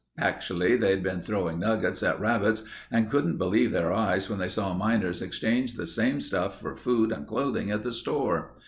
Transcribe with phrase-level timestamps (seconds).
[0.17, 4.73] Actually they'd been throwing nuggets at rabbits and couldn't believe their eyes when they saw
[4.73, 8.51] miners exchange the same stuff for food and clothing at the store.